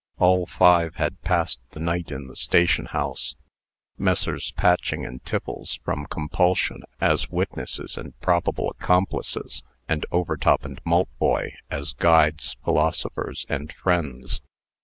All 0.17 0.47
five 0.47 0.95
had 0.95 1.21
passed 1.21 1.59
the 1.73 1.79
night 1.79 2.09
in 2.09 2.25
the 2.25 2.35
station 2.35 2.85
house 2.87 3.35
Messrs. 3.99 4.51
Patching 4.53 5.05
and 5.05 5.23
Tiffles 5.23 5.77
from 5.85 6.07
compulsion, 6.07 6.81
as 6.99 7.29
witnesses, 7.29 7.97
and 7.97 8.19
possible 8.19 8.71
accomplices, 8.71 9.61
and 9.87 10.03
Overtop 10.11 10.65
and 10.65 10.83
Maltboy 10.85 11.51
as 11.69 11.93
guides, 11.93 12.57
philosophers, 12.65 13.45
and 13.47 13.71
friends. 13.73 14.41